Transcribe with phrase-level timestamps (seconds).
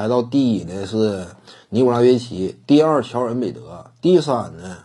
[0.00, 1.26] 排到第一呢是
[1.68, 4.78] 尼古拉约奇，第二乔恩贝德，第三呢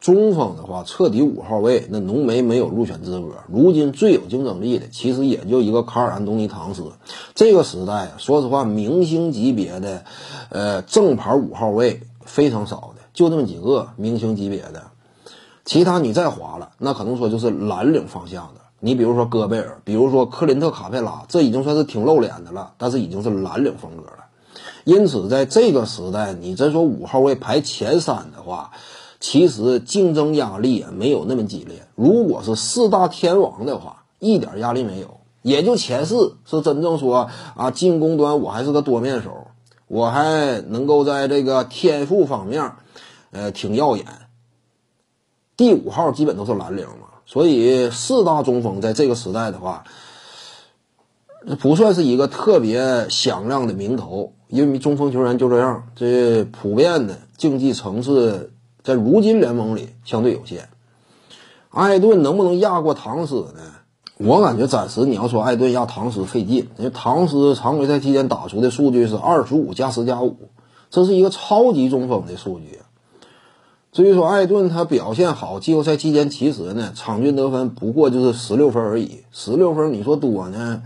[0.00, 3.34] 中锋的话彻底五号位，那浓眉没有入选资格。
[3.52, 6.84] 如今最有竞争力的其实也就一个卡尔安东尼唐斯。
[7.34, 10.04] 这个时代啊，说实话，明星级别的，
[10.48, 14.84] 呃，正牌五号位非常少的，就那么几个明星级别的。
[15.66, 18.62] 其他你再划了，那可能说就是蓝领方向的。
[18.80, 24.21] 你比如说戈贝尔，比如说克林特卡佩拉，这已经算是挺露脸的了，但是已经是蓝领风格了。
[24.84, 28.72] 因此，在这个时代，你真说五号位排前三的话，
[29.20, 31.86] 其实竞争压力也没有那么激烈。
[31.94, 39.46] 如果是四大天王的话，一点压力没有，也就前四是真正说啊，进攻端我还是个多面手，
[39.86, 42.72] 我还能够在这个天赋方面，
[43.30, 44.06] 呃，挺耀眼。
[45.56, 49.84] 第五号基本都是蓝领嘛，所以四大中锋在这个时代的话，
[51.60, 60.68] 不算是一个特别响亮的名头，因为中锋球员就这样，这普遍的竞技层次在如今联盟里相对有限。
[61.70, 63.60] 艾顿能不能压过唐斯呢？
[64.18, 70.36] 我感觉暂时你要说艾顿压唐斯费劲，因为唐斯常规赛期间打出的数据是二十五加十加五，
[70.90, 72.78] 这是一个超级中锋的数据。
[73.90, 79.22] 至于说艾顿他表现好，季后赛期间其实呢，场均得分不过就是十六分而已。
[79.32, 80.82] 十六分你说多呢，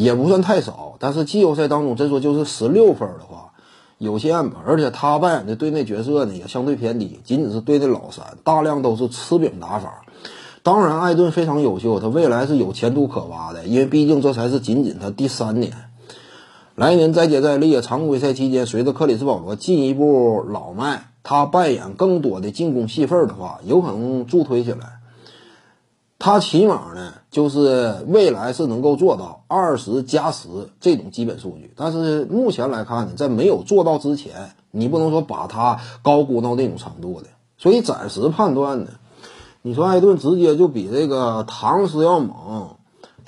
[0.00, 0.94] 也不算太少。
[0.98, 3.52] 但是季后赛当中真说就是十六分的话，
[3.98, 4.62] 有限吧。
[4.66, 10.02] 而且他扮演的队内角色呢也相对偏低，仅仅是队内老三，大量都是吃饼打法。
[10.62, 15.72] 当然，艾顿非常优秀，他未来是有前途可挖的，因为毕竟这才是仅仅他第三年。
[16.76, 21.08] 来年再接再厉，常规赛期间随着克里斯保罗进一步老迈。
[21.22, 24.99] 他扮演更多的进攻戏份的话，有可能助推起来。
[26.22, 31.72] 他起码呢，就是未来是能够做到二十加十这种基本数据。
[31.74, 37.28] 但是目前来看呢，在没有做到之前，你不能说把他高估到那种程度的。
[37.56, 38.90] 所以暂时判断呢，
[39.62, 42.76] 你说艾顿直接就比这个唐斯要猛，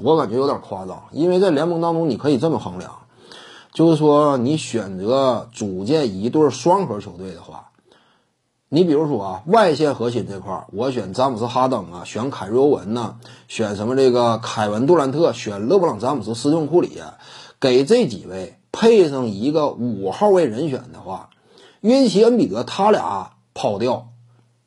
[0.03, 1.05] 我感觉有点夸张。
[1.13, 2.93] 因为在联盟当中，你可以这么衡量，
[3.73, 7.71] 就是说你选择组建一对双核球队的话。
[8.75, 13.17] 你比如说啊，外线核心这块儿，我选詹姆斯哈登啊，选凯瑞欧文呐，
[13.47, 17.19] 选什么这个凯文杜兰特，选勒布朗詹姆斯、斯通库里啊，
[17.61, 21.29] 给这几位配上一个五号位人选的话，
[21.83, 24.09] 约基奇、恩比德他俩抛掉，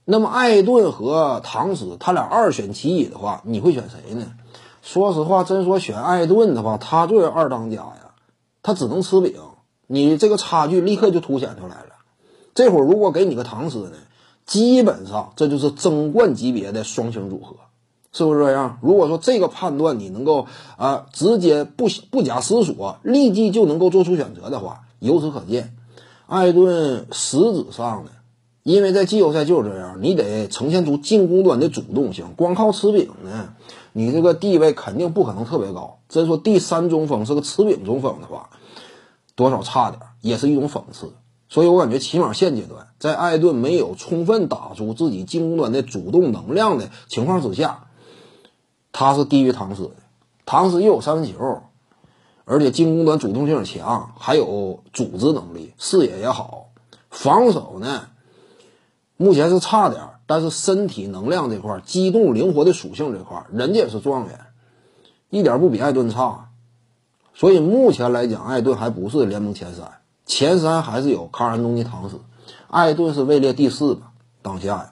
[0.06, 4.28] 那么艾顿和唐斯他俩二选其一的话，你会选谁呢？
[4.84, 8.12] 说实话，真说选艾顿的话，他作为二当家呀，
[8.62, 9.34] 他只能吃饼，
[9.88, 11.95] 你这个差距立刻就凸显出来了。
[12.56, 13.92] 这会儿如果给你个唐斯呢，
[14.46, 17.58] 基本上这就是争冠级别的双星组合，
[18.14, 18.80] 是不是这样？
[18.82, 25.76] 如果说这个判断你能够啊直接不不假思索，立即就能够做出选择的话，由此可见，
[26.28, 28.12] 艾顿实质上呢，
[28.64, 33.54] 因为在季后赛就是这样，你得呈现出进攻端的主动性，光靠吃饼呢，
[33.92, 36.00] 你这个地位肯定不可能特别高。
[36.08, 38.50] 真说第三中锋是个吃饼中锋的话，
[39.36, 41.12] 多少差点也是一种讽刺。
[41.48, 47.88] 所以我感觉，起码现阶段，在艾顿没有充分打出自己进攻端的主动能量的情况之下，
[48.92, 49.92] 他是低于唐斯的。
[50.46, 51.62] 唐斯又有三分球，
[52.46, 56.70] 而且进攻端主动性强，还有组织能力，视野也好。
[57.10, 58.08] 防守呢，
[59.16, 64.40] 目前是差点，但是身体能量这块、机动灵活的属性这块，人家也是状元，
[65.30, 66.50] 一点不比艾顿差。
[67.34, 69.92] 所以目前来讲，艾顿还不是联盟前三。
[70.26, 72.20] 前三还是有卡尔安东尼唐斯，
[72.70, 74.12] 艾顿是位列第四吧。
[74.42, 74.92] 当下呀，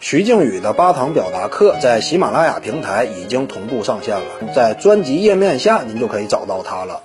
[0.00, 7.00] 徐静宇的八堂表达课在喜马拉雅平台已经同步上线了，在专辑页面下您就可以找到它了。